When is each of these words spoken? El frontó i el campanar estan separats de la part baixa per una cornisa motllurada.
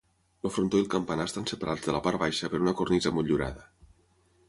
El 0.47 0.51
frontó 0.55 0.79
i 0.81 0.83
el 0.83 0.89
campanar 0.93 1.27
estan 1.31 1.45
separats 1.53 1.87
de 1.91 1.95
la 1.99 2.01
part 2.09 2.25
baixa 2.25 2.53
per 2.55 2.65
una 2.67 2.77
cornisa 2.83 3.17
motllurada. 3.19 3.73